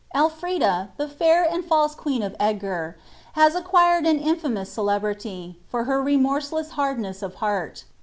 K. 0.15 0.19
Elfrlda. 0.19 0.87
the 0.97 1.07
fair 1.07 1.43
and 1.43 1.63
false 1.63 1.93
queen 1.93 2.23
of 2.23 2.35
Edgar, 2.39 2.97
has 3.33 3.53
acquired 3.53 4.07
an 4.07 4.17
InfatnouB 4.17 4.65
Jeeietirity, 4.65 5.57
for 5.69 5.83
ber 5.85 6.01
rcuiorselesa 6.03 6.71
liardncss 6.73 7.21
of 7.21 7.35
he&it. 7.35 7.83